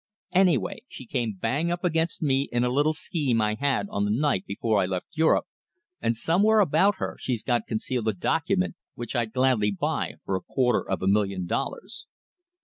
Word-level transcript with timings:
Anyway, 0.31 0.79
she 0.87 1.05
came 1.05 1.37
bang 1.39 1.71
up 1.71 1.83
against 1.83 2.23
me 2.23 2.49
in 2.51 2.63
a 2.63 2.71
little 2.71 2.91
scheme 2.95 3.39
I 3.39 3.53
had 3.53 3.85
on 3.91 4.03
the 4.03 4.09
night 4.09 4.47
before 4.47 4.81
I 4.81 4.87
left 4.87 5.05
Europe, 5.15 5.45
and 6.01 6.17
somewhere 6.17 6.57
about 6.59 6.95
her 6.95 7.17
she's 7.19 7.43
got 7.43 7.67
concealed 7.67 8.07
a 8.07 8.13
document 8.13 8.73
which 8.95 9.15
I'd 9.15 9.31
gladly 9.31 9.69
buy 9.69 10.13
for 10.25 10.35
a 10.35 10.41
quarter 10.41 10.81
of 10.89 11.03
a 11.03 11.07
million 11.07 11.45
dollars." 11.45 12.07